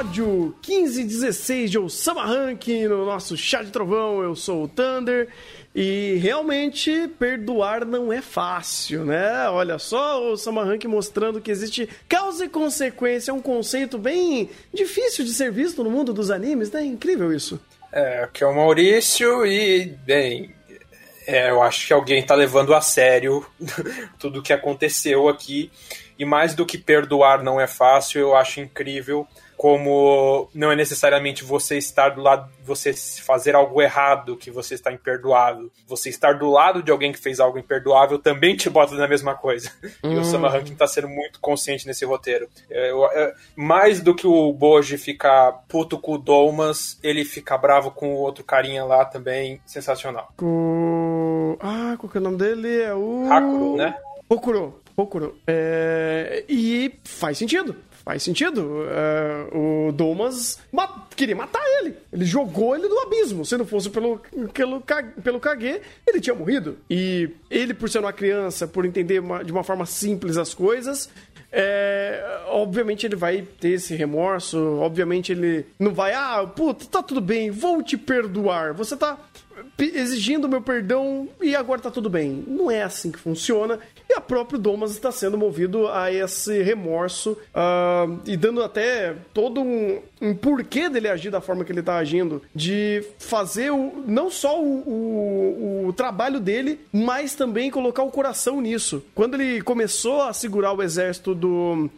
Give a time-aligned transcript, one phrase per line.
[0.00, 4.22] episódio 15 e 16 de Osama Ranking no nosso chá de trovão.
[4.22, 5.28] Eu sou o Thunder
[5.74, 9.46] e realmente perdoar não é fácil, né?
[9.50, 15.22] Olha só o Osama mostrando que existe causa e consequência, é um conceito bem difícil
[15.22, 16.82] de ser visto no mundo dos animes, né?
[16.82, 17.60] Incrível isso.
[17.92, 20.54] É, que é o Maurício e, bem,
[21.26, 23.44] é, eu acho que alguém está levando a sério
[24.18, 25.70] tudo o que aconteceu aqui.
[26.18, 29.26] E mais do que perdoar não é fácil, eu acho incrível
[29.60, 34.90] como não é necessariamente você estar do lado, você fazer algo errado que você está
[34.90, 35.70] imperdoável.
[35.86, 39.34] Você estar do lado de alguém que fez algo imperdoável também te bota na mesma
[39.34, 39.70] coisa.
[40.02, 40.12] Hum.
[40.16, 42.48] E o Sama Rankin está sendo muito consciente nesse roteiro.
[42.70, 47.90] É, é, mais do que o Boji ficar puto com o Domas, ele fica bravo
[47.90, 49.60] com o outro carinha lá também.
[49.66, 50.32] Sensacional.
[50.38, 51.58] Com...
[51.60, 52.80] Ah, qual que é o nome dele?
[52.80, 53.30] É o.
[53.30, 53.94] Hakuro, né?
[54.26, 54.80] Okuro.
[54.96, 55.38] Okuro.
[55.46, 56.44] É...
[56.48, 58.60] E faz sentido faz sentido.
[58.62, 61.94] Uh, o Domas ma queria matar ele.
[62.12, 63.44] Ele jogou ele do abismo.
[63.44, 64.20] Se não fosse pelo,
[64.52, 64.82] pelo,
[65.22, 66.78] pelo Kage, ele tinha morrido.
[66.88, 71.10] E ele, por ser uma criança, por entender uma, de uma forma simples as coisas,
[71.52, 77.20] é, obviamente ele vai ter esse remorso, obviamente ele não vai, ah, puta, tá tudo
[77.20, 78.72] bem, vou te perdoar.
[78.74, 79.18] Você tá
[79.78, 82.44] exigindo meu perdão e agora tá tudo bem.
[82.46, 83.78] Não é assim que funciona.
[84.08, 89.60] E a próprio Domas está sendo movido a esse remorso uh, e dando até todo
[89.60, 94.30] um, um, porquê dele agir da forma que ele está agindo, de fazer o, não
[94.30, 99.04] só o, o, o, trabalho dele, mas também colocar o coração nisso.
[99.14, 101.90] Quando ele começou a segurar o exército do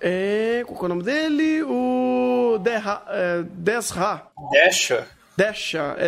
[0.00, 1.62] é, qual é o nome dele?
[1.62, 4.26] O Derra, é, Desra.
[4.50, 5.06] Desha.
[5.38, 6.06] Desha, é,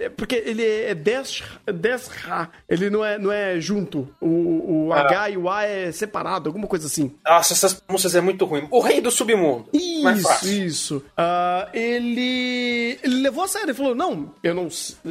[0.00, 4.08] é, é, porque ele é Desha, Desha, ele não é, não é junto.
[4.18, 5.00] O, o ah.
[5.02, 7.12] H e o A é separado, alguma coisa assim.
[7.22, 8.66] Nossa, essas pronúncias é muito ruim.
[8.70, 9.66] O rei do submundo.
[9.70, 10.96] Isso, isso.
[10.96, 14.68] Uh, ele, ele levou a sério, ele falou: não, eu não,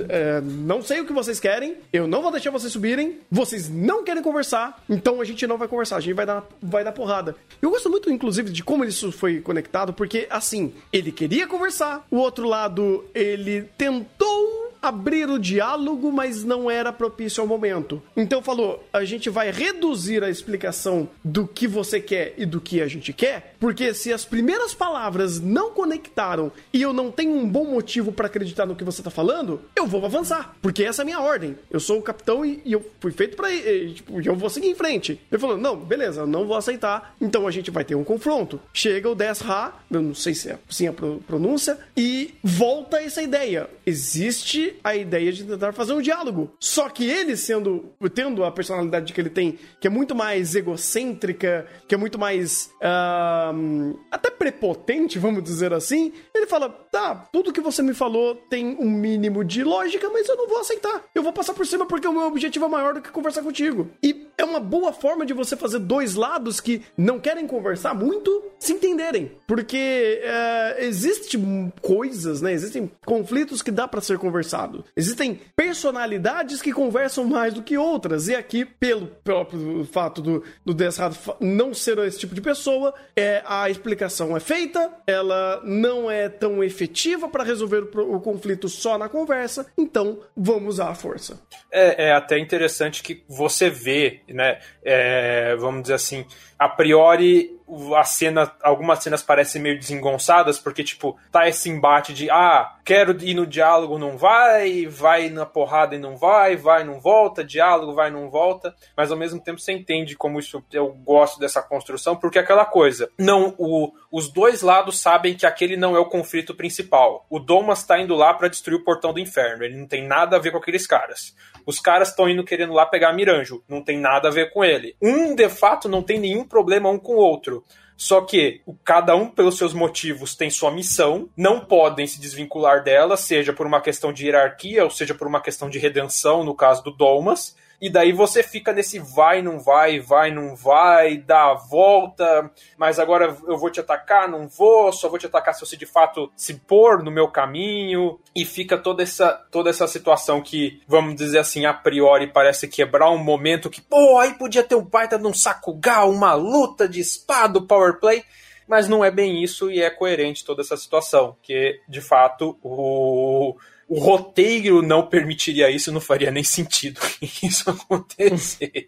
[0.10, 4.04] é, não sei o que vocês querem, eu não vou deixar vocês subirem, vocês não
[4.04, 7.36] querem conversar, então a gente não vai conversar, a gente vai dar, vai dar porrada.
[7.62, 12.18] Eu gosto muito, inclusive, de como isso foi conectado, porque assim, ele queria conversar, o
[12.18, 18.02] outro lado, ele tentou abrir o diálogo, mas não era propício ao momento.
[18.16, 22.82] Então falou: a gente vai reduzir a explicação do que você quer e do que
[22.82, 27.48] a gente quer, porque se as primeiras palavras não conectaram e eu não tenho um
[27.48, 31.04] bom motivo para acreditar no que você tá falando, eu vou avançar, porque essa é
[31.04, 31.56] a minha ordem.
[31.70, 33.50] Eu sou o capitão e, e eu fui feito para
[33.94, 35.20] tipo, eu vou seguir em frente.
[35.32, 37.16] Ele falou: não, beleza, não vou aceitar.
[37.20, 38.60] Então a gente vai ter um confronto.
[38.74, 43.70] Chega o Desra, eu não sei se é assim a pronúncia, e volta essa ideia.
[43.86, 46.52] Existe a ideia de tentar fazer um diálogo.
[46.60, 51.68] Só que ele sendo, tendo a personalidade que ele tem, que é muito mais egocêntrica,
[51.88, 57.62] que é muito mais uh, até prepotente, vamos dizer assim, ele fala: tá, tudo que
[57.62, 61.04] você me falou tem um mínimo de lógica, mas eu não vou aceitar.
[61.14, 63.90] Eu vou passar por cima porque o meu objetivo é maior do que conversar contigo.
[64.04, 68.44] E é uma boa forma de você fazer dois lados que não querem conversar muito
[68.58, 69.32] se entenderem.
[69.48, 72.54] Porque uh, existem coisas, né?
[72.54, 74.59] Existem conflitos que dá para ser conversado
[74.96, 80.74] Existem personalidades que conversam mais do que outras, e aqui, pelo próprio fato do, do
[80.74, 86.30] Desrado não ser esse tipo de pessoa, é, a explicação é feita, ela não é
[86.30, 91.40] tão efetiva para resolver o, o, conflito só na conversa, então vamos a força.
[91.72, 96.26] É, é até interessante que você vê, né, é, vamos dizer assim,
[96.58, 97.59] a priori
[97.96, 103.16] a cena, algumas cenas parecem meio desengonçadas, porque, tipo, tá esse embate de, ah, quero
[103.24, 107.94] ir no diálogo, não vai, vai na porrada e não vai, vai, não volta, diálogo,
[107.94, 112.16] vai, não volta, mas ao mesmo tempo você entende como isso, eu gosto dessa construção,
[112.16, 116.06] porque é aquela coisa, não, o, os dois lados sabem que aquele não é o
[116.10, 117.26] conflito principal.
[117.30, 120.36] O Domas tá indo lá para destruir o portão do inferno, ele não tem nada
[120.36, 121.36] a ver com aqueles caras.
[121.66, 124.96] Os caras estão indo querendo lá pegar Miranjo, não tem nada a ver com ele.
[125.02, 127.64] Um, de fato, não tem nenhum problema um com o outro.
[127.96, 133.18] Só que cada um, pelos seus motivos, tem sua missão, não podem se desvincular dela,
[133.18, 136.82] seja por uma questão de hierarquia, ou seja por uma questão de redenção, no caso
[136.82, 141.54] do Domas e daí você fica nesse vai, não vai, vai, não vai, dá a
[141.54, 145.78] volta, mas agora eu vou te atacar, não vou, só vou te atacar se você
[145.78, 150.82] de fato se pôr no meu caminho, e fica toda essa, toda essa situação que,
[150.88, 154.84] vamos dizer assim, a priori parece quebrar um momento que, pô, aí podia ter um
[154.84, 158.24] baita de um Sakugal, uma luta de espada, power play,
[158.68, 163.56] mas não é bem isso e é coerente toda essa situação, que de fato o
[163.90, 167.02] o roteiro não permitiria isso, não faria nem sentido
[167.42, 168.88] isso acontecer.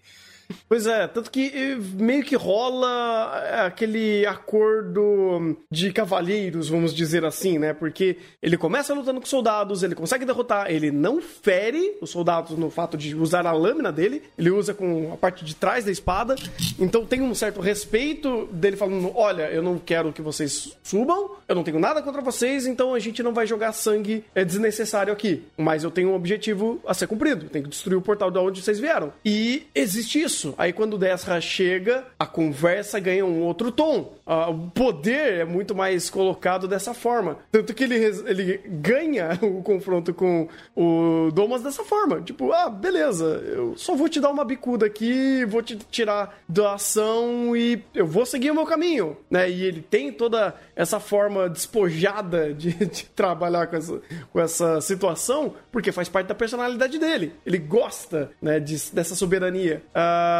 [0.67, 7.25] Pois é, tanto que eh, meio que rola eh, aquele acordo de cavalheiros, vamos dizer
[7.25, 7.73] assim, né?
[7.73, 12.69] Porque ele começa lutando com soldados, ele consegue derrotar, ele não fere os soldados no
[12.69, 16.35] fato de usar a lâmina dele, ele usa com a parte de trás da espada,
[16.79, 21.55] então tem um certo respeito dele falando: olha, eu não quero que vocês subam, eu
[21.55, 25.43] não tenho nada contra vocês, então a gente não vai jogar sangue é desnecessário aqui.
[25.57, 28.61] Mas eu tenho um objetivo a ser cumprido, tenho que destruir o portal de onde
[28.61, 29.13] vocês vieram.
[29.23, 30.40] E existe isso.
[30.57, 34.13] Aí quando o Desra chega, a conversa ganha um outro tom.
[34.25, 37.37] Uh, o poder é muito mais colocado dessa forma.
[37.51, 37.95] Tanto que ele,
[38.25, 42.21] ele ganha o confronto com o Domas dessa forma.
[42.21, 46.73] Tipo, ah, beleza, eu só vou te dar uma bicuda aqui, vou te tirar da
[46.73, 49.49] ação e eu vou seguir o meu caminho, né?
[49.49, 54.01] E ele tem toda essa forma despojada de, de trabalhar com essa,
[54.31, 57.33] com essa situação, porque faz parte da personalidade dele.
[57.45, 59.81] Ele gosta, né, de, dessa soberania.
[59.89, 60.30] Uh,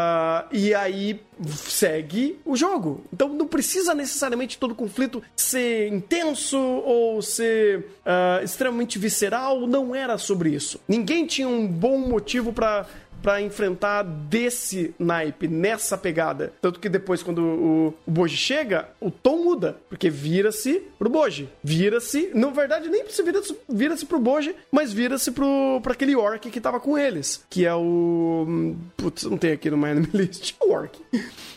[0.52, 3.04] e aí segue o jogo.
[3.12, 9.68] Então não precisa necessariamente todo conflito ser intenso ou ser uh, extremamente visceral.
[9.68, 10.80] Não era sobre isso.
[10.88, 12.86] Ninguém tinha um bom motivo para
[13.22, 16.54] para enfrentar desse naipe, nessa pegada.
[16.62, 21.50] Tanto que depois, quando o, o Boji chega, o tom muda, porque vira-se pro Boji.
[21.64, 26.50] Vira-se, na verdade, nem se vira-se vira pro Boji, mas vira-se pro, pra aquele orc
[26.50, 28.46] que tava com eles, que é o.
[28.48, 30.56] Hum, putz, não tem aqui no My Enemy List.
[30.62, 31.00] O orc.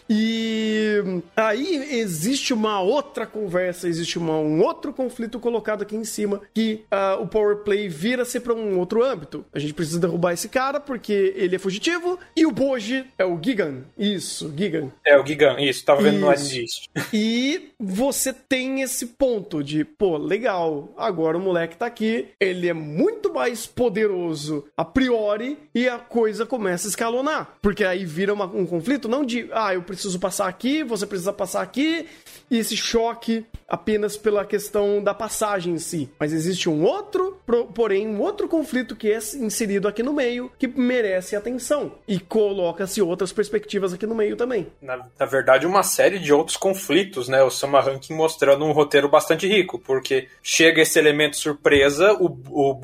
[0.08, 1.02] E
[1.34, 6.84] aí existe uma outra conversa, existe uma, um outro conflito colocado aqui em cima, que
[6.92, 9.44] uh, o power play vira-se para um outro âmbito.
[9.52, 13.38] A gente precisa derrubar esse cara porque ele é fugitivo e o Boji é o
[13.42, 13.82] Gigan.
[13.98, 14.90] Isso, Gigan.
[15.04, 16.44] É o Gigan, isso, tava vendo isso.
[16.44, 16.80] no disso.
[17.12, 22.72] E você tem esse ponto de, pô, legal, agora o moleque tá aqui, ele é
[22.72, 27.56] muito mais poderoso a priori e a coisa começa a escalonar.
[27.62, 31.06] Porque aí vira uma, um conflito não de, ah, eu preciso preciso passar aqui, você
[31.06, 32.06] precisa passar aqui,
[32.50, 36.10] e esse choque apenas pela questão da passagem em si.
[36.18, 37.40] Mas existe um outro,
[37.74, 43.02] porém, um outro conflito que é inserido aqui no meio que merece atenção e coloca-se
[43.02, 44.66] outras perspectivas aqui no meio também.
[44.80, 47.42] Na, na, verdade, uma série de outros conflitos, né?
[47.42, 52.74] O Sama Ranking mostrando um roteiro bastante rico, porque chega esse elemento surpresa, o, o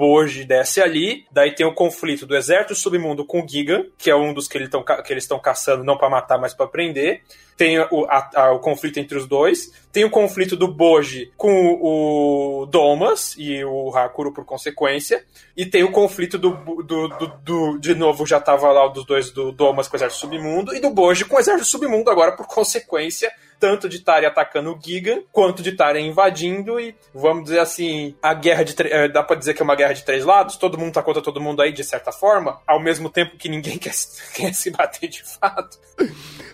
[0.47, 4.33] desce ali, daí tem o conflito do exército submundo com o Giga, que é um
[4.33, 7.00] dos que, ele tão, que eles estão caçando não para matar, mas para prender
[7.61, 11.79] tem o, a, a, o conflito entre os dois, tem o conflito do Boji com
[11.79, 15.23] o Domas e o Hakuro por consequência,
[15.55, 16.53] e tem o conflito do,
[16.83, 20.23] do, do, do de novo já tava lá dos dois do Domas com o exército
[20.23, 23.31] submundo e do Boji com o exército submundo agora por consequência
[23.61, 28.33] tanto de estarem atacando o Giga, quanto de estarem invadindo e, vamos dizer assim, a
[28.33, 28.75] guerra de...
[28.79, 31.23] Eh, dá pra dizer que é uma guerra de três lados, todo mundo tá contra
[31.23, 33.93] todo mundo aí, de certa forma, ao mesmo tempo que ninguém quer,
[34.35, 35.79] quer se bater de fato.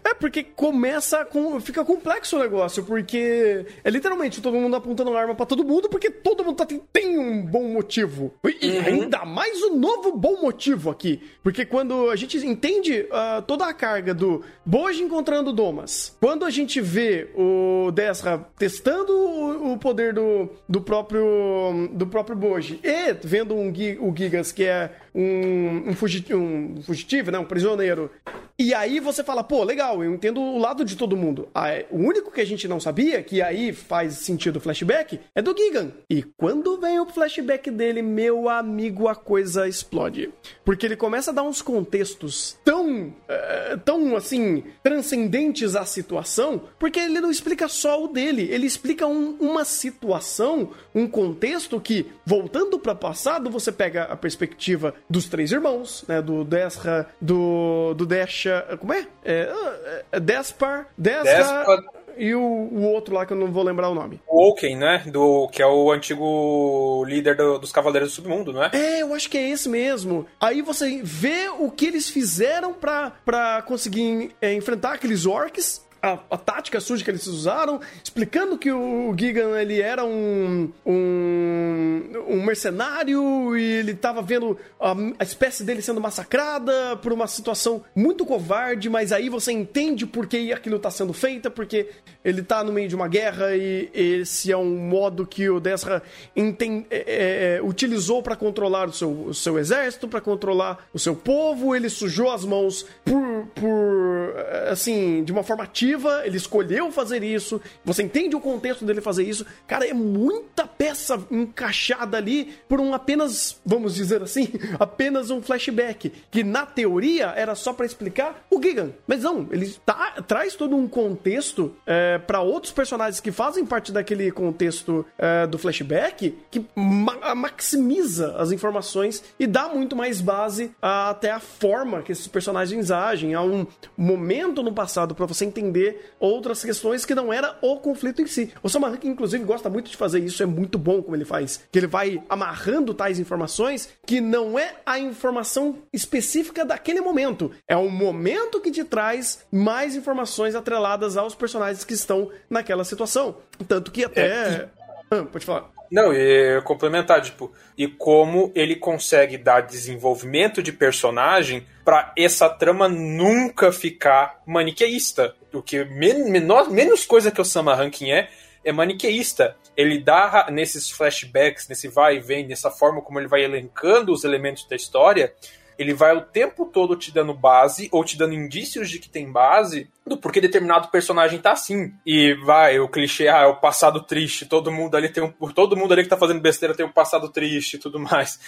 [0.04, 1.58] É, porque começa com.
[1.60, 6.10] Fica complexo o negócio, porque é literalmente todo mundo apontando arma para todo mundo, porque
[6.10, 8.32] todo mundo tá, tem, tem um bom motivo.
[8.60, 8.86] E uhum.
[8.86, 11.20] ainda mais um novo bom motivo aqui.
[11.42, 16.50] Porque quando a gente entende uh, toda a carga do Boji encontrando Domas, quando a
[16.50, 16.95] gente vê
[17.34, 23.72] o Desra testando o, o poder do, do próprio do próprio Boji e vendo um,
[24.00, 28.10] o Gigas que é um, um, fugitivo, um fugitivo, né, um prisioneiro,
[28.58, 31.46] e aí você fala, pô, legal, eu entendo o lado de todo mundo.
[31.90, 35.54] O único que a gente não sabia, que aí faz sentido o flashback, é do
[35.54, 35.92] Gigan.
[36.08, 40.32] E quando vem o flashback dele, meu amigo, a coisa explode.
[40.64, 46.98] Porque ele começa a dar uns contextos tão, uh, tão assim, transcendentes à situação, porque
[46.98, 52.78] ele não explica só o dele, ele explica um, uma situação, um contexto que, voltando
[52.78, 58.06] para o passado, você pega a perspectiva dos três irmãos, né, do Desra, do, do
[58.06, 58.44] Dash
[58.78, 59.06] como é?
[59.24, 60.88] é, é Despar.
[60.96, 61.84] Despar.
[62.16, 64.20] E o, o, outro lá que eu não vou lembrar o nome.
[64.26, 65.02] O Oaken, né?
[65.06, 68.70] Do, que é o antigo líder do, dos Cavaleiros do Submundo, não é?
[68.72, 70.26] É, eu acho que é esse mesmo.
[70.40, 76.18] Aí você vê o que eles fizeram pra, pra conseguir é, enfrentar aqueles orcs a,
[76.30, 82.44] a, tática suja que eles usaram, explicando que o Gigan ele era um, um, um
[82.44, 88.24] mercenário e ele estava vendo a, a, espécie dele sendo massacrada por uma situação muito
[88.24, 91.88] covarde, mas aí você entende por que aquilo está sendo feito, porque
[92.24, 96.02] ele está no meio de uma guerra e esse é um modo que o Desra
[96.34, 101.16] é, é, é, utilizou para controlar o seu, o seu exército, para controlar o seu
[101.16, 104.36] povo, ele sujou as mãos por, por
[104.70, 109.00] assim, de uma forma ativa motiva, ele escolheu fazer isso, você entende o contexto dele
[109.00, 109.46] fazer isso.
[109.66, 114.48] Cara, é muita peça encaixada ali por um apenas, vamos dizer assim,
[114.78, 118.90] apenas um flashback, que na teoria era só para explicar o Gigan.
[119.06, 123.90] Mas não, ele tá, traz todo um contexto é, para outros personagens que fazem parte
[123.90, 130.70] daquele contexto é, do flashback que ma maximiza as informações e dá muito mais base
[130.80, 135.44] a, até a forma que esses personagens agem, a um momento no passado para você
[135.44, 135.75] entender
[136.18, 138.52] outras questões que não era o conflito em si.
[138.62, 141.64] O Sam inclusive, gosta muito de fazer isso, é muito bom como ele faz.
[141.70, 147.50] Que ele vai amarrando tais informações que não é a informação específica daquele momento.
[147.68, 153.36] É o momento que te traz mais informações atreladas aos personagens que estão naquela situação.
[153.66, 154.26] Tanto que até.
[154.26, 154.68] É,
[155.10, 155.76] ah, pode falar.
[155.90, 162.88] Não, e complementar, tipo, e como ele consegue dar desenvolvimento de personagem para essa trama
[162.88, 165.34] nunca ficar maniqueísta.
[165.58, 168.28] O que men menos, coisa que o Sama Ranking é,
[168.64, 169.56] é maniqueísta.
[169.76, 174.24] Ele dá nesses flashbacks, nesse vai e vem, nessa forma como ele vai elencando os
[174.24, 175.34] elementos da história,
[175.78, 179.30] ele vai o tempo todo te dando base, ou te dando indícios de que tem
[179.30, 181.92] base, do porquê determinado personagem tá assim.
[182.04, 185.30] E vai, o clichê, ah, é o passado triste, todo mundo ali tem um.
[185.52, 188.40] Todo mundo ali que tá fazendo besteira tem um passado triste e tudo mais.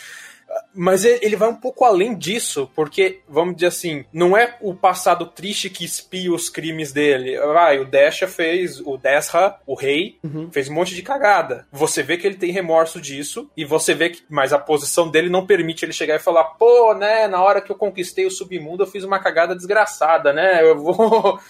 [0.75, 5.27] Mas ele vai um pouco além disso, porque, vamos dizer assim, não é o passado
[5.27, 7.39] triste que espia os crimes dele.
[7.39, 10.51] Vai, o Desha fez, o Desra, o rei, uhum.
[10.51, 11.67] fez um monte de cagada.
[11.73, 15.29] Você vê que ele tem remorso disso, e você vê que, mas a posição dele
[15.29, 18.83] não permite ele chegar e falar, pô, né, na hora que eu conquistei o submundo
[18.83, 21.41] eu fiz uma cagada desgraçada, né, eu vou.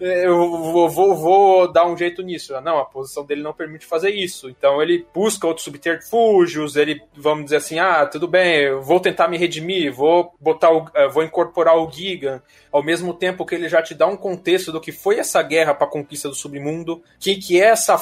[0.00, 2.58] Eu vou, vou, vou, dar um jeito nisso.
[2.60, 4.48] Não, a posição dele não permite fazer isso.
[4.48, 9.38] Então ele busca outros subterfúgios, ele, vamos dizer assim, ah, tudo bem, vou tentar me
[9.38, 13.82] redimir, vou botar o, eh, vou incorporar o Gigan, ao mesmo tempo que ele já
[13.82, 17.36] te dá um contexto do que foi essa guerra para a conquista do submundo, que,
[17.36, 17.96] que é essa,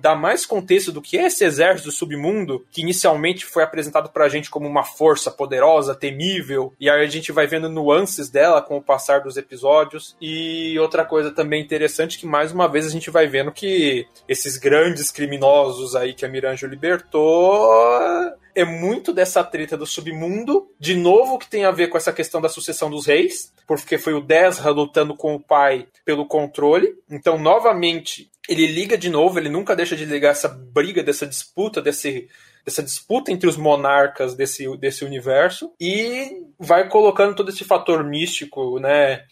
[0.00, 4.28] dá mais contexto do que é esse exército do submundo, que inicialmente foi apresentado pra
[4.28, 8.76] gente como uma força poderosa, temível, e aí a gente vai vendo nuances dela com
[8.76, 10.16] o passar dos episódios.
[10.20, 14.56] E outra coisa também interessante que mais uma vez a gente vai vendo que esses
[14.56, 17.70] grandes criminosos aí que a Miranjo libertou
[18.54, 22.40] é muito dessa treta do submundo, de novo que tem a ver com essa questão
[22.40, 26.94] da sucessão dos reis, porque foi o Desra lutando com o pai pelo controle.
[27.10, 31.80] Então, novamente, ele liga de novo, ele nunca deixa de ligar essa briga, dessa disputa,
[31.80, 32.28] desse
[32.64, 38.78] dessa disputa entre os monarcas desse, desse universo e vai colocando todo esse fator místico,
[38.78, 39.24] né?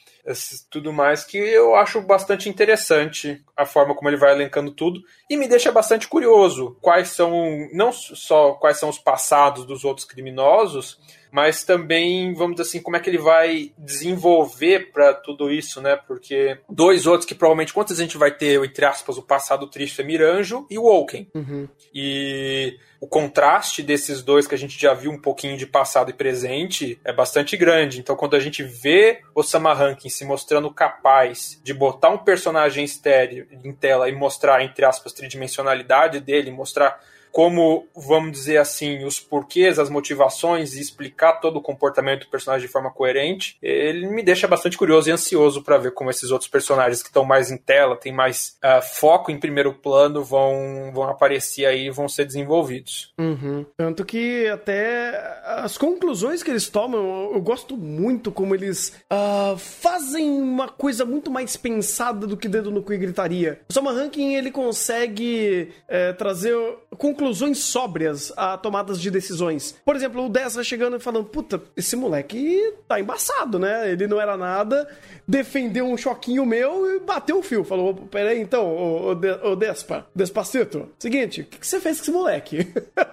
[0.71, 5.37] tudo mais, que eu acho bastante interessante a forma como ele vai elencando tudo e
[5.37, 7.33] me deixa bastante curioso quais são,
[7.73, 11.01] não só quais são os passados dos outros criminosos,
[11.33, 15.97] mas também, vamos dizer assim, como é que ele vai desenvolver para tudo isso, né?
[15.97, 20.01] Porque dois outros que provavelmente, quantos a gente vai ter, entre aspas, o passado triste
[20.01, 21.29] é Miranjo e o Woken.
[21.35, 21.69] Uhum.
[21.95, 26.15] E o contraste desses dois que a gente já viu um pouquinho de passado e
[26.15, 28.01] presente é bastante grande.
[28.01, 33.47] Então, quando a gente vê o Samarankin se mostrando capaz de botar um personagem estéreo
[33.63, 36.99] em tela e mostrar, entre aspas, tridimensionalidade dele, mostrar
[37.33, 42.67] como, vamos dizer assim, os porquês, as motivações e explicar todo o comportamento do personagem
[42.67, 46.51] de forma coerente, ele me deixa bastante curioso e ansioso para ver como esses outros
[46.51, 51.05] personagens que estão mais em tela, tem mais uh, foco em primeiro plano, vão, vão
[51.05, 53.13] aparecer aí e vão ser desenvolvidos.
[53.19, 53.65] Uhum.
[53.77, 60.29] Tanto que até as conclusões que eles tomam, eu gosto muito como eles uh, fazem
[60.31, 63.61] uma coisa muito mais pensada do que dedo no cu e gritaria.
[63.69, 66.57] O Soma Ranking ele consegue é, trazer
[66.99, 69.77] conclusões conclusões sóbrias a tomadas de decisões.
[69.85, 73.93] Por exemplo, o Dessa chegando e falando: Puta, esse moleque tá embaçado, né?
[73.93, 74.89] Ele não era nada,
[75.29, 77.63] defendeu um choquinho meu e bateu o fio.
[77.63, 79.07] Falou: Peraí, então,
[79.45, 82.67] ô Despa, Despacito, seguinte, o que, que, você fez com esse moleque?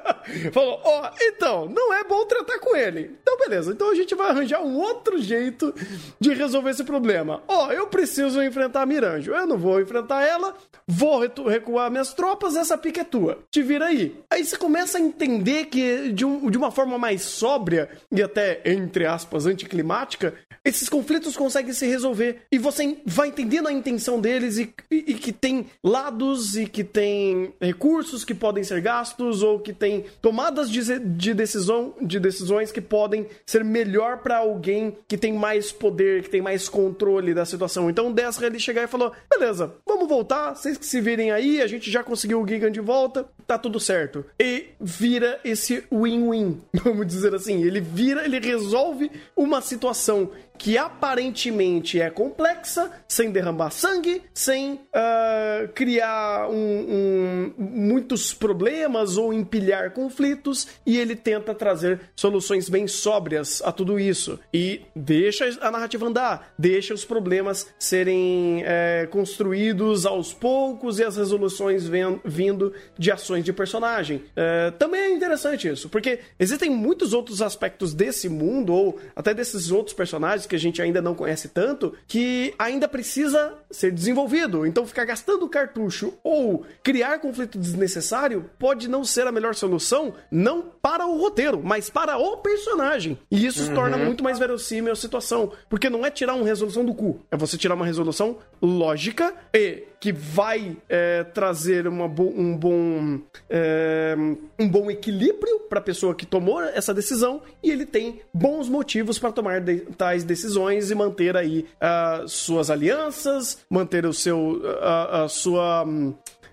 [0.54, 3.18] Falou: Ó, oh, então, não é bom tratar com ele.
[3.22, 5.74] Então, beleza, então a gente vai arranjar um outro jeito
[6.18, 7.44] de resolver esse problema.
[7.46, 9.34] Ó, oh, eu preciso enfrentar a Miranjo.
[9.34, 10.56] Eu não vou enfrentar ela,
[10.88, 13.40] vou recuar minhas tropas, essa pica é tua.
[13.52, 14.16] Te vira aí aí.
[14.30, 18.62] Aí você começa a entender que de, um, de uma forma mais sóbria e até,
[18.66, 22.42] entre aspas, anticlimática, esses conflitos conseguem se resolver.
[22.52, 26.84] E você vai entendendo a intenção deles e, e, e, que tem lados e que
[26.84, 32.72] tem recursos que podem ser gastos ou que tem tomadas de, de, decisão, de decisões
[32.72, 37.46] que podem ser melhor para alguém que tem mais poder, que tem mais controle da
[37.46, 37.90] situação.
[37.90, 41.62] Então o Desra ele chegar e falou: beleza, vamos voltar, vocês que se virem aí,
[41.62, 44.26] a gente já conseguiu o Gigan de volta, tá tudo certo.
[44.40, 47.64] E vira esse win-win, vamos dizer assim.
[47.64, 55.68] Ele vira, ele resolve uma situação que aparentemente é complexa, sem derramar sangue, sem uh,
[55.74, 63.62] criar um, um, muitos problemas ou empilhar conflitos, e ele tenta trazer soluções bem sóbrias
[63.64, 64.40] a tudo isso.
[64.54, 71.18] E deixa a narrativa andar, deixa os problemas serem é, construídos aos poucos e as
[71.18, 71.88] resoluções
[72.26, 74.24] vindo de ações de personagem.
[74.36, 79.72] É, também é interessante isso, porque existem muitos outros aspectos desse mundo, ou até desses
[79.72, 84.66] outros personagens que a gente ainda não conhece tanto, que ainda precisa ser desenvolvido.
[84.66, 90.64] Então, ficar gastando cartucho ou criar conflito desnecessário pode não ser a melhor solução, não
[90.82, 93.18] para o roteiro, mas para o personagem.
[93.30, 93.76] E isso uhum.
[93.76, 97.38] torna muito mais verossímil a situação, porque não é tirar uma resolução do cu, é
[97.38, 104.16] você tirar uma resolução lógica e que vai é, trazer uma bo um, bom, é,
[104.60, 109.18] um bom equilíbrio para a pessoa que tomou essa decisão e ele tem bons motivos
[109.18, 115.24] para tomar de tais decisões e manter aí uh, suas alianças, manter o seu, uh,
[115.24, 115.86] a sua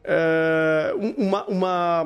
[0.05, 2.05] é, uma, uma,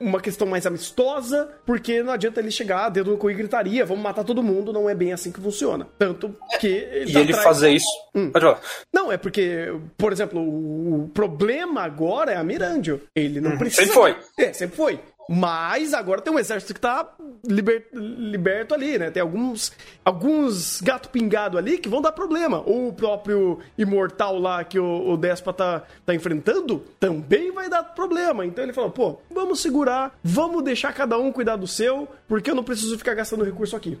[0.00, 4.02] uma questão mais amistosa, porque não adianta ele chegar, dedo no cu e gritaria, vamos
[4.02, 5.86] matar todo mundo, não é bem assim que funciona.
[5.98, 6.66] Tanto que.
[6.66, 7.48] Ele e tá ele atrás...
[7.48, 7.88] fazer isso.
[8.14, 8.30] Hum.
[8.30, 8.60] Pode falar.
[8.92, 13.02] Não, é porque, por exemplo, o problema agora é a Mirandio.
[13.14, 13.58] Ele não uhum.
[13.58, 13.82] precisa.
[13.82, 14.16] Sempre foi.
[14.38, 15.00] É, sempre foi.
[15.28, 17.06] Mas agora tem um exército que tá
[17.46, 19.10] liber, liberto ali, né?
[19.10, 22.60] Tem alguns, alguns gato pingado ali que vão dar problema.
[22.60, 28.46] O próprio imortal lá que o, o Déspota tá, tá enfrentando também vai dar problema.
[28.46, 32.54] Então ele falou, pô, vamos segurar, vamos deixar cada um cuidar do seu, porque eu
[32.54, 33.98] não preciso ficar gastando recurso aqui.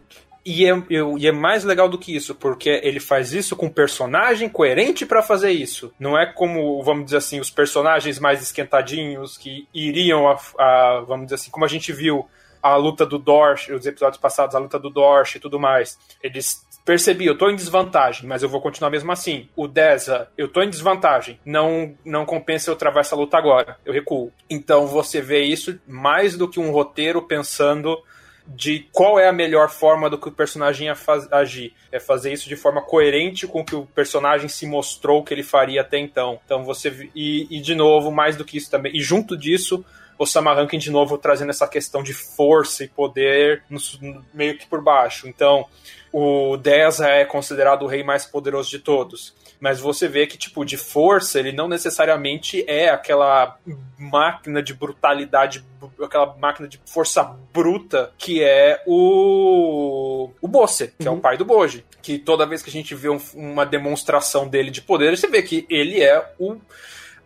[0.50, 3.68] E é, eu, e é mais legal do que isso, porque ele faz isso com
[3.68, 5.92] personagem coerente para fazer isso.
[6.00, 11.26] Não é como, vamos dizer assim, os personagens mais esquentadinhos que iriam a, a vamos
[11.26, 12.26] dizer assim, como a gente viu
[12.62, 15.98] a luta do Dorsch, os episódios passados, a luta do Dorsch e tudo mais.
[16.22, 19.50] Eles percebi, eu tô em desvantagem, mas eu vou continuar mesmo assim.
[19.54, 21.38] O Deza, eu tô em desvantagem.
[21.44, 23.76] Não não compensa eu travar essa luta agora.
[23.84, 24.32] Eu recuo.
[24.48, 28.02] Então você vê isso mais do que um roteiro pensando
[28.48, 31.74] de qual é a melhor forma do que o personagem faz, agir.
[31.92, 35.42] É fazer isso de forma coerente com o que o personagem se mostrou que ele
[35.42, 36.40] faria até então.
[36.44, 37.10] Então você.
[37.14, 38.96] E, e de novo, mais do que isso também.
[38.96, 39.84] E junto disso,
[40.18, 43.78] o Samarankin de novo trazendo essa questão de força e poder no,
[44.32, 45.28] meio que por baixo.
[45.28, 45.66] Então,
[46.12, 50.64] o Deza é considerado o rei mais poderoso de todos mas você vê que, tipo,
[50.64, 53.56] de força, ele não necessariamente é aquela
[53.98, 55.64] máquina de brutalidade,
[56.02, 60.30] aquela máquina de força bruta que é o.
[60.40, 61.08] o Bosse, que uhum.
[61.08, 61.20] é o uhum.
[61.20, 61.84] pai do Boji.
[62.00, 65.42] Que toda vez que a gente vê um, uma demonstração dele de poder, você vê
[65.42, 66.56] que ele é o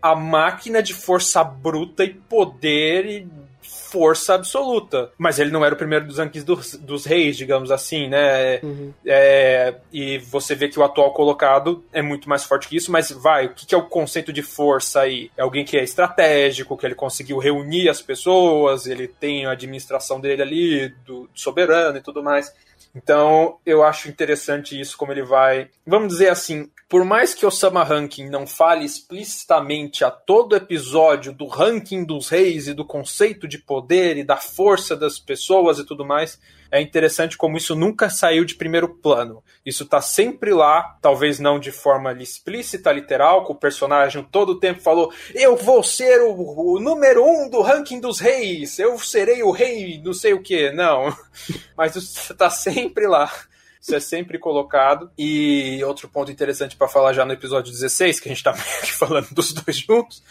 [0.01, 3.29] a máquina de força bruta e poder e
[3.62, 5.11] força absoluta.
[5.18, 8.61] Mas ele não era o primeiro dos rankings dos, dos reis, digamos assim, né?
[8.62, 8.92] Uhum.
[9.07, 13.11] É, e você vê que o atual colocado é muito mais forte que isso, mas
[13.11, 15.31] vai, o que, que é o conceito de força aí?
[15.37, 20.20] É alguém que é estratégico, que ele conseguiu reunir as pessoas, ele tem a administração
[20.20, 22.53] dele ali, do, do soberano e tudo mais.
[22.94, 25.70] Então, eu acho interessante isso, como ele vai.
[25.87, 31.46] Vamos dizer assim, por mais que Osama Ranking não fale explicitamente a todo episódio do
[31.46, 36.05] ranking dos reis e do conceito de poder e da força das pessoas e tudo
[36.05, 36.38] mais,
[36.72, 39.44] é interessante como isso nunca saiu de primeiro plano.
[39.64, 44.58] Isso tá sempre lá, talvez não de forma explícita, literal, com o personagem todo o
[44.58, 49.42] tempo falou: Eu vou ser o, o número um do ranking dos reis, eu serei
[49.42, 50.72] o rei, não sei o que.
[50.72, 51.14] Não.
[51.76, 53.30] Mas isso tá sempre lá.
[53.83, 55.11] Isso é sempre colocado.
[55.18, 58.55] E outro ponto interessante para falar já no episódio 16, que a gente tá
[58.99, 60.23] falando dos dois juntos,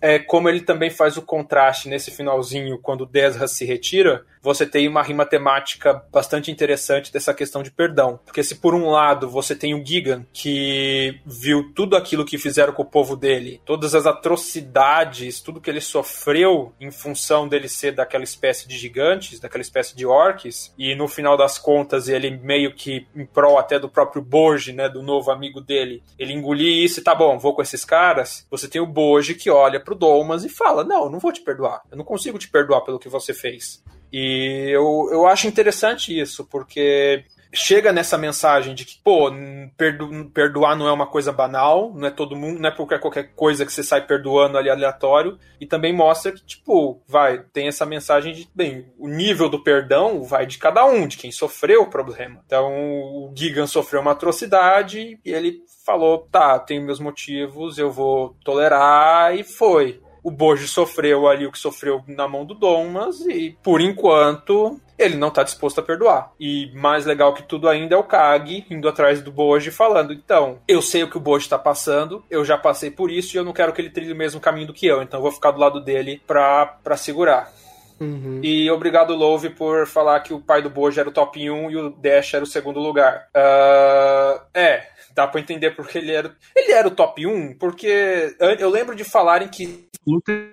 [0.00, 4.88] é como ele também faz o contraste nesse finalzinho, quando Desra se retira, você tem
[4.88, 8.18] uma rima temática bastante interessante dessa questão de perdão.
[8.24, 12.72] Porque se por um lado você tem o Gigan, que viu tudo aquilo que fizeram
[12.72, 17.92] com o povo dele, todas as atrocidades, tudo que ele sofreu em função dele ser
[17.92, 22.72] daquela espécie de gigantes, daquela espécie de orcs, e no final das contas ele meio
[22.72, 26.84] que que em prol até do próprio Boji, né, do novo amigo dele, ele engolir
[26.84, 28.46] isso e tá bom, vou com esses caras.
[28.48, 31.82] Você tem o Boji que olha pro Domas e fala: Não, não vou te perdoar.
[31.90, 33.82] Eu não consigo te perdoar pelo que você fez.
[34.12, 37.24] E eu, eu acho interessante isso, porque
[37.56, 39.30] chega nessa mensagem de que, pô,
[39.76, 43.34] perdo, perdoar não é uma coisa banal, não é todo mundo, não é porque qualquer
[43.34, 47.86] coisa que você sai perdoando ali aleatório, e também mostra que, tipo, vai, tem essa
[47.86, 51.90] mensagem de, bem, o nível do perdão vai de cada um, de quem sofreu o
[51.90, 52.40] problema.
[52.46, 58.36] Então, o Gigan sofreu uma atrocidade e ele falou, tá, tenho meus motivos, eu vou
[58.44, 63.56] tolerar, e foi o Boji sofreu ali o que sofreu na mão do Domas e,
[63.62, 66.32] por enquanto, ele não está disposto a perdoar.
[66.40, 70.58] E mais legal que tudo ainda é o Kag indo atrás do Boji falando: então,
[70.66, 73.44] eu sei o que o Boji está passando, eu já passei por isso e eu
[73.44, 75.52] não quero que ele trilhe o mesmo caminho do que eu, então eu vou ficar
[75.52, 77.52] do lado dele pra, pra segurar.
[78.00, 78.40] Uhum.
[78.42, 81.76] E obrigado, Love, por falar que o pai do Boji era o top 1 e
[81.76, 83.28] o Dash era o segundo lugar.
[83.34, 86.30] Uh, é, dá pra entender porque ele era.
[86.54, 89.85] Ele era o top 1, porque eu lembro de falarem que.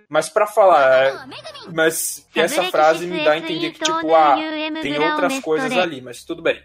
[0.10, 1.28] Mas para falar.
[1.72, 4.36] Mas essa frase me dá a entender que, tipo, ah,
[4.82, 6.62] tem outras coisas ali, mas tudo bem.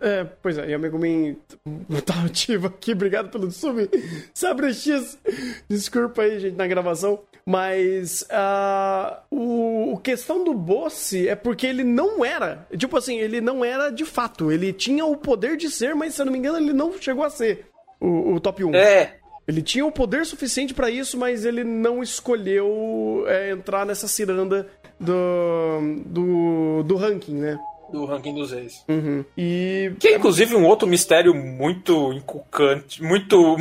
[0.00, 1.36] É, pois é, e a Megumin
[2.04, 3.88] tá ativo aqui, obrigado pelo sub.
[4.34, 5.18] Sabre X.
[5.68, 7.20] Desculpa aí, gente, na gravação.
[7.46, 12.66] Mas uh, o, o questão do boss é porque ele não era.
[12.76, 14.52] Tipo assim, ele não era de fato.
[14.52, 17.24] Ele tinha o poder de ser, mas se eu não me engano, ele não chegou
[17.24, 17.66] a ser
[18.00, 18.74] o, o top 1.
[18.74, 19.17] É.
[19.48, 24.68] Ele tinha o poder suficiente para isso, mas ele não escolheu é, entrar nessa ciranda
[25.00, 27.58] do, do, do ranking, né?
[27.90, 28.84] do ranking dos reis.
[28.86, 29.24] Uhum.
[29.34, 29.92] E...
[29.98, 33.56] Que é inclusive um outro mistério muito inculcante, muito.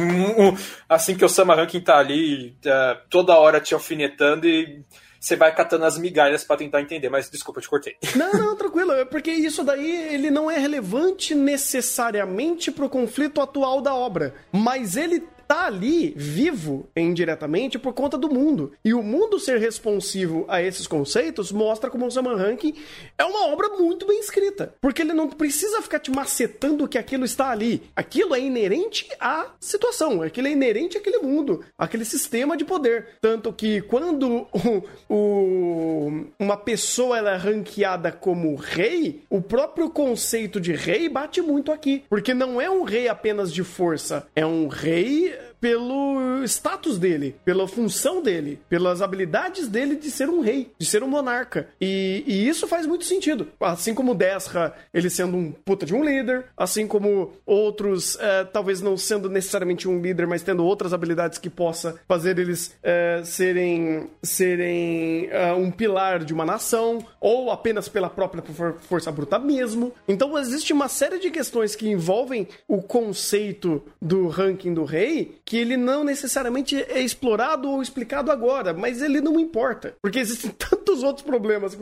[0.90, 4.84] assim que o Sama Ranking tá ali uh, toda hora te alfinetando e
[5.20, 7.96] você vai catando as migalhas para tentar entender, mas desculpa, eu te cortei.
[8.16, 13.82] Não, não, tranquilo, é porque isso daí ele não é relevante necessariamente pro conflito atual
[13.82, 18.74] da obra, mas ele tá ali vivo indiretamente por conta do mundo.
[18.84, 22.74] E o mundo ser responsivo a esses conceitos mostra como o Saman Ranking
[23.18, 24.74] é uma obra muito bem escrita.
[24.82, 27.84] Porque ele não precisa ficar te macetando que aquilo está ali.
[27.96, 33.08] Aquilo é inerente à situação, aquilo é inerente àquele mundo, àquele sistema de poder.
[33.22, 40.60] Tanto que quando o, o, uma pessoa ela é ranqueada como rei, o próprio conceito
[40.60, 42.04] de rei bate muito aqui.
[42.10, 47.68] Porque não é um rei apenas de força, é um rei pelo status dele, pela
[47.68, 51.70] função dele, pelas habilidades dele de ser um rei, de ser um monarca.
[51.80, 53.48] E, e isso faz muito sentido.
[53.60, 58.82] Assim como Desra, ele sendo um puta de um líder, assim como outros, é, talvez
[58.82, 64.10] não sendo necessariamente um líder, mas tendo outras habilidades que possa fazer eles é, serem,
[64.22, 68.44] serem é, um pilar de uma nação, ou apenas pela própria
[68.82, 69.94] força bruta mesmo.
[70.08, 75.56] Então existe uma série de questões que envolvem o conceito do ranking do rei que
[75.56, 81.04] ele não necessariamente é explorado ou explicado agora, mas ele não importa, porque existem tantos
[81.04, 81.76] outros problemas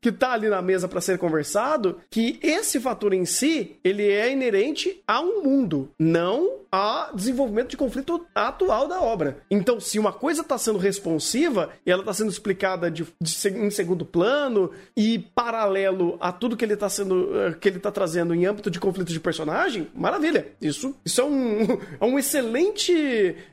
[0.00, 4.32] que tá ali na mesa para ser conversado, que esse fator em si, ele é
[4.32, 9.42] inerente a um mundo, não a desenvolvimento de conflito atual da obra.
[9.50, 13.70] Então, se uma coisa está sendo responsiva e ela está sendo explicada de, de, em
[13.70, 18.34] segundo plano e paralelo a tudo que ele está sendo eh, que ele tá trazendo
[18.34, 20.48] em âmbito de conflito de personagem, maravilha.
[20.62, 21.62] Isso, isso é um,
[22.00, 22.90] é um excelente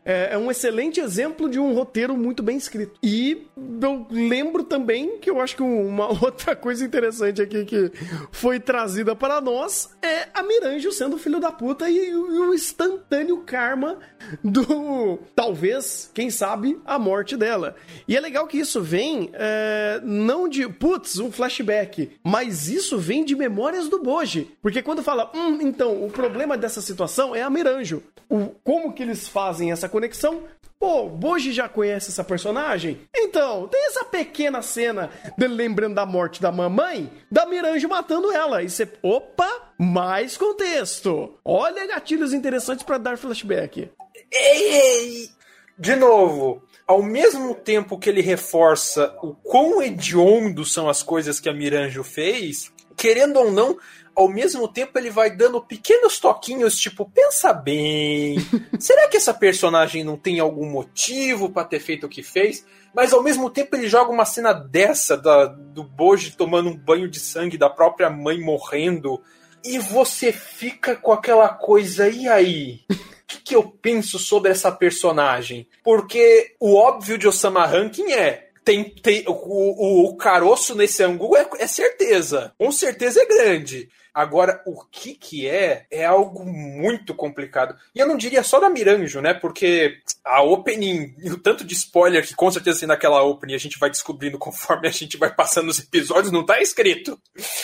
[0.05, 2.99] é, é um excelente exemplo de um roteiro muito bem escrito.
[3.03, 3.47] E
[3.81, 7.91] eu lembro também que eu acho que uma outra coisa interessante aqui que
[8.31, 13.37] foi trazida para nós é a Miranjo sendo filho da puta e, e o instantâneo
[13.45, 13.99] karma
[14.43, 17.75] do talvez, quem sabe, a morte dela.
[18.07, 23.23] E é legal que isso vem é, não de putz, um flashback, mas isso vem
[23.23, 24.51] de memórias do Boji.
[24.61, 28.03] Porque quando fala, hum, então, o problema dessa situação é a Miranjo.
[28.29, 30.43] O, como que eles fazem essa conexão?
[30.79, 33.01] Pô, Boji já conhece essa personagem?
[33.13, 38.63] Então, tem essa pequena cena dele lembrando da morte da mamãe, da Miranjo matando ela.
[38.63, 41.37] E você, opa, mais contexto.
[41.43, 43.89] Olha gatilhos interessantes para dar flashback.
[44.31, 45.29] Ei, ei,
[45.77, 51.49] de novo, ao mesmo tempo que ele reforça o quão hediondo são as coisas que
[51.49, 53.77] a Miranjo fez, querendo ou não,
[54.13, 58.35] ao mesmo tempo ele vai dando pequenos toquinhos, tipo, pensa bem,
[58.77, 62.65] será que essa personagem não tem algum motivo para ter feito o que fez?
[62.93, 67.09] Mas ao mesmo tempo ele joga uma cena dessa da, do Boji tomando um banho
[67.09, 69.21] de sangue da própria mãe morrendo
[69.63, 72.81] e você fica com aquela coisa, e aí?
[72.89, 72.95] O
[73.27, 75.67] que, que eu penso sobre essa personagem?
[75.83, 81.35] Porque o óbvio de Osama Rankin é tem, tem o, o, o, caroço nesse ângulo
[81.35, 82.53] é, é, certeza.
[82.55, 83.89] Com certeza é grande.
[84.19, 87.73] Agora, o que que é, é algo muito complicado.
[87.95, 89.33] E eu não diria só da Miranjo, né?
[89.33, 93.79] Porque a opening, o tanto de spoiler que com certeza assim, naquela opening a gente
[93.79, 97.17] vai descobrindo conforme a gente vai passando os episódios, não tá escrito.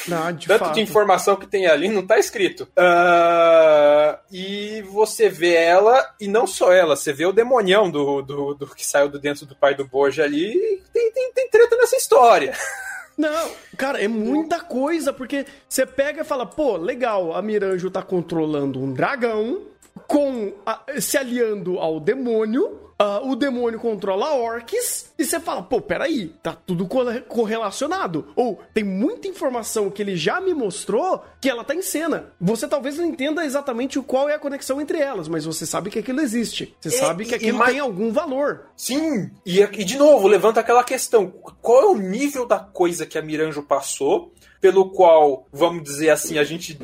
[0.08, 0.76] Não, de tanto fato.
[0.76, 2.70] de informação que tem ali, não tá escrito.
[2.72, 8.54] Uh, e você vê ela, e não só ela, você vê o demonião do, do,
[8.54, 11.98] do que saiu do dentro do pai do Boja ali, tem, tem, tem treta nessa
[11.98, 12.54] história.
[13.18, 18.02] Não, cara, é muita coisa, porque você pega e fala, pô, legal, a Miranjo tá
[18.02, 19.62] controlando um dragão,
[20.08, 25.82] com a, se aliando ao demônio, Uh, o demônio controla orcs e você fala, pô,
[25.82, 26.88] peraí, tá tudo
[27.28, 28.30] correlacionado.
[28.38, 32.32] Ou tem muita informação que ele já me mostrou que ela tá em cena.
[32.40, 36.00] Você talvez não entenda exatamente qual é a conexão entre elas, mas você sabe que
[36.00, 36.74] aquilo existe.
[36.80, 38.68] Você é, sabe que aquilo tem algum valor.
[38.78, 41.28] Sim, e, e de novo, levanta aquela questão:
[41.62, 44.32] qual é o nível da coisa que a Miranjo passou?
[44.66, 46.76] Pelo qual, vamos dizer assim, a gente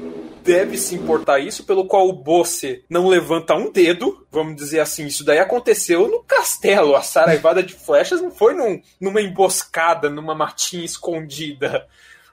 [0.43, 5.07] deve se importar isso, pelo qual o Bosse não levanta um dedo, vamos dizer assim,
[5.07, 10.35] isso daí aconteceu no castelo, a saraivada de flechas não foi num, numa emboscada, numa
[10.35, 11.87] matinha escondida,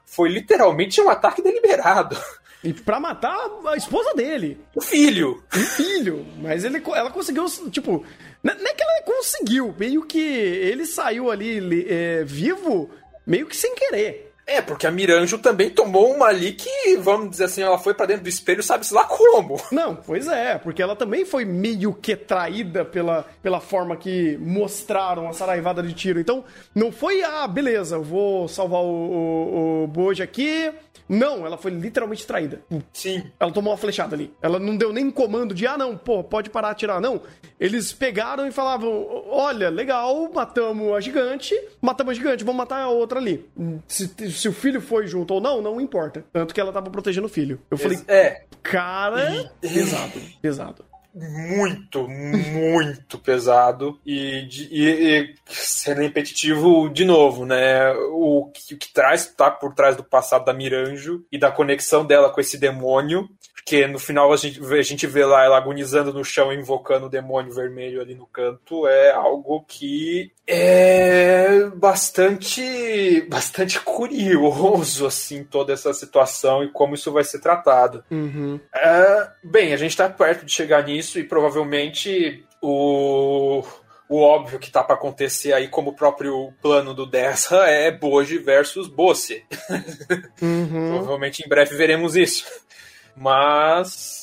[0.05, 2.15] foi literalmente um ataque deliberado.
[2.63, 3.35] E pra matar
[3.65, 4.59] a esposa dele.
[4.75, 5.43] O filho.
[5.51, 6.27] O filho.
[6.41, 8.05] Mas ele, ela conseguiu, tipo.
[8.43, 12.89] Não é que ela conseguiu, meio que ele saiu ali é, vivo,
[13.25, 14.28] meio que sem querer.
[14.49, 18.07] É, porque a Miranjo também tomou uma ali que, vamos dizer assim, ela foi para
[18.07, 19.61] dentro do espelho, sabe-se lá como.
[19.71, 25.29] Não, pois é, porque ela também foi meio que traída pela, pela forma que mostraram
[25.29, 26.19] a saraivada de tiro.
[26.19, 30.71] Então, não foi, ah, beleza, eu vou salvar o, o, o Boji aqui,
[31.09, 32.61] não, ela foi literalmente traída.
[32.93, 33.23] Sim.
[33.39, 34.31] Ela tomou uma flechada ali.
[34.43, 37.01] Ela não deu nem comando de, ah, não, pô, pode parar de atirar.
[37.01, 37.19] Não.
[37.59, 42.89] Eles pegaram e falavam: olha, legal, matamos a gigante, matamos a gigante, vamos matar a
[42.89, 43.43] outra ali.
[43.87, 44.07] Se,
[44.39, 46.23] se o filho foi junto ou não, não importa.
[46.31, 47.61] Tanto que ela tava protegendo o filho.
[47.69, 48.43] Eu falei, é.
[48.63, 57.91] cara, pesado, pesado muito, muito pesado e, e, e, sendo repetitivo de novo, né?
[58.11, 62.05] O que, o que traz tá por trás do passado da Miranjo e da conexão
[62.05, 63.29] dela com esse demônio
[63.69, 67.09] porque no final a gente, a gente vê lá ela agonizando no chão, invocando o
[67.09, 68.87] demônio vermelho ali no canto.
[68.87, 77.23] É algo que é bastante, bastante curioso, assim, toda essa situação e como isso vai
[77.23, 78.03] ser tratado.
[78.09, 78.59] Uhum.
[78.73, 83.63] É, bem, a gente tá perto de chegar nisso e provavelmente o
[84.09, 88.39] o óbvio que tá para acontecer aí, como o próprio plano do Desra, é Boji
[88.39, 89.45] versus Bosse.
[90.41, 90.95] Uhum.
[90.95, 92.45] Provavelmente em breve veremos isso.
[93.15, 94.18] Mas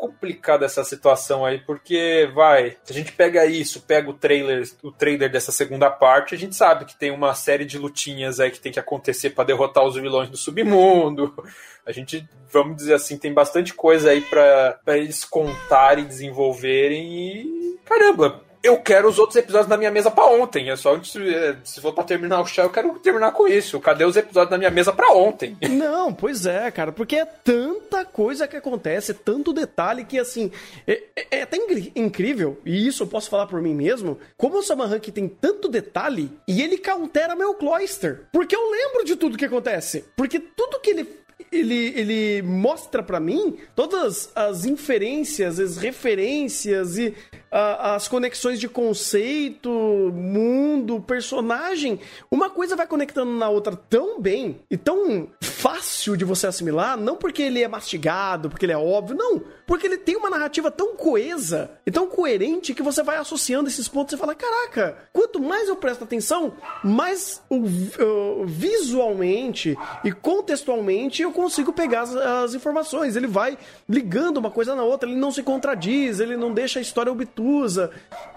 [0.00, 4.90] complicada essa situação aí, porque vai, se a gente pega isso, pega o trailer, o
[4.90, 8.58] trailer dessa segunda parte, a gente sabe que tem uma série de lutinhas aí que
[8.58, 11.34] tem que acontecer para derrotar os vilões do submundo.
[11.84, 18.44] A gente, vamos dizer assim, tem bastante coisa aí para eles contarem, desenvolverem e caramba,
[18.62, 20.70] eu quero os outros episódios na minha mesa para ontem.
[20.70, 23.80] É só é, se for para terminar o chá, eu quero terminar com isso.
[23.80, 25.56] Cadê os episódios na minha mesa para ontem?
[25.70, 30.50] Não, pois é, cara, porque é tanta coisa que acontece, tanto detalhe que assim
[30.86, 31.56] é, é, é até
[31.96, 32.58] incrível.
[32.64, 34.18] E isso eu posso falar por mim mesmo.
[34.36, 39.16] Como o Saman tem tanto detalhe e ele countera meu Cloyster, porque eu lembro de
[39.16, 40.04] tudo que acontece.
[40.16, 41.20] Porque tudo que ele
[41.50, 47.14] ele, ele mostra para mim todas as inferências, as referências e
[47.50, 49.68] as conexões de conceito,
[50.14, 51.98] mundo, personagem,
[52.30, 57.16] uma coisa vai conectando na outra tão bem e tão fácil de você assimilar, não
[57.16, 60.94] porque ele é mastigado, porque ele é óbvio, não, porque ele tem uma narrativa tão
[60.94, 65.68] coesa e tão coerente que você vai associando esses pontos e fala: caraca, quanto mais
[65.68, 73.16] eu presto atenção, mais uh, visualmente e contextualmente eu consigo pegar as, as informações.
[73.16, 73.56] Ele vai
[73.88, 77.70] ligando uma coisa na outra, ele não se contradiz, ele não deixa a história obtusa
[77.70, 77.90] usa.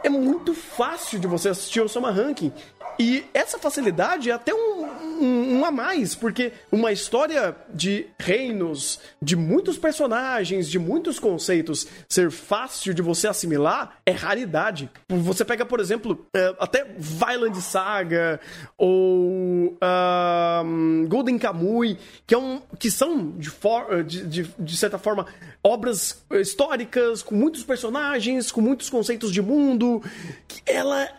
[0.04, 2.52] É muito fácil de você assistir o Soma Ranking.
[3.00, 9.00] E essa facilidade é até um, um, um, a mais, porque uma história de reinos,
[9.22, 14.90] de muitos personagens, de muitos conceitos ser fácil de você assimilar é raridade.
[15.10, 18.40] Você pega, por exemplo, é, até Violent Saga
[18.78, 19.78] ou
[21.08, 25.26] Golden Kamuy, que, é um, que são, de, for, de, de, de certa forma,
[25.64, 30.02] obras históricas com muitos personagens, com muitos conceitos de mundo.
[30.66, 31.10] Ela,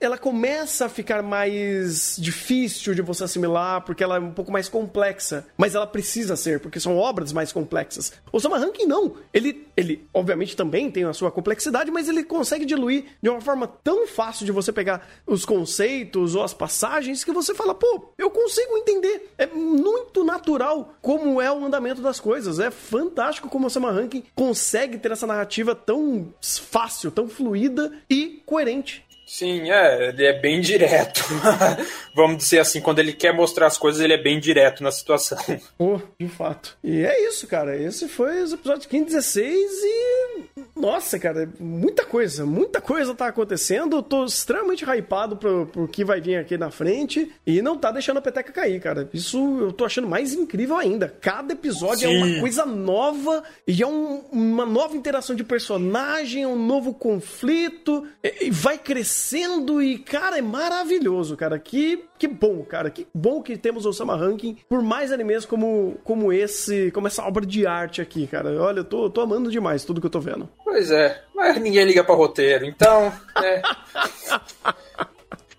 [0.00, 3.35] ela começa a ficar mais difícil de você assimilar,
[3.84, 5.46] porque ela é um pouco mais complexa.
[5.56, 8.12] Mas ela precisa ser, porque são obras mais complexas.
[8.32, 9.14] O Sama Ranking não.
[9.32, 13.66] Ele, ele, obviamente, também tem a sua complexidade, mas ele consegue diluir de uma forma
[13.66, 18.30] tão fácil de você pegar os conceitos ou as passagens que você fala, pô, eu
[18.30, 19.30] consigo entender.
[19.38, 22.58] É muito natural como é o andamento das coisas.
[22.58, 28.42] É fantástico como o Sama Ranking consegue ter essa narrativa tão fácil, tão fluida e
[28.46, 29.06] coerente.
[29.26, 31.20] Sim, é, ele é bem direto.
[32.14, 35.36] Vamos dizer assim, quando ele quer mostrar as coisas, ele é bem direto na situação.
[35.76, 36.78] Oh, de fato.
[36.82, 37.76] E é isso, cara.
[37.76, 40.25] Esse foi os episódios 15 e 16 e.
[40.74, 43.96] Nossa, cara, muita coisa, muita coisa tá acontecendo.
[43.96, 47.90] Eu tô extremamente hypado pro, pro que vai vir aqui na frente e não tá
[47.90, 49.08] deixando a peteca cair, cara.
[49.12, 51.08] Isso eu tô achando mais incrível ainda.
[51.20, 52.14] Cada episódio Sim.
[52.14, 58.06] é uma coisa nova e é um, uma nova interação de personagem, um novo conflito
[58.22, 61.58] e vai crescer crescendo e, cara, é maravilhoso, cara.
[61.58, 62.90] Que, que bom, cara.
[62.90, 67.24] Que bom que temos o Osama Ranking por mais animes como, como esse, como essa
[67.24, 68.60] obra de arte aqui, cara.
[68.60, 70.25] Olha, eu tô, tô amando demais tudo que eu tô vendo.
[70.64, 73.12] Pois é, mas ninguém liga pra roteiro, então.
[73.42, 73.62] É.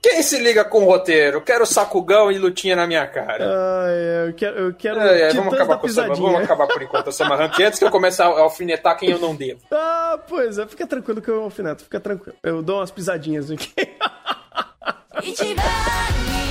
[0.09, 1.41] Quem se liga com o roteiro?
[1.41, 3.45] Quero sacugão e lutinha na minha cara.
[3.45, 6.81] Ah, é, eu quero, eu quero é, é, vamos acabar com Sama, Vamos acabar por
[6.81, 9.59] enquanto Sama Rank antes que eu comece a alfinetar quem eu não devo.
[10.09, 10.65] Ah, pois é.
[10.65, 11.83] Fica tranquilo que eu alfineto.
[11.83, 12.37] Fica tranquilo.
[12.41, 13.73] Eu dou umas pisadinhas aqui.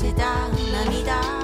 [0.00, 1.39] した涙。